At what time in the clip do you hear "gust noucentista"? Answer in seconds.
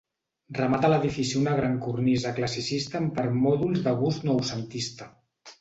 4.03-5.13